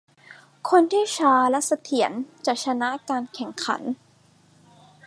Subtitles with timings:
[0.69, 2.11] คนที่ช้าและเสถียร
[2.45, 3.81] จะชนะการแข่งขัน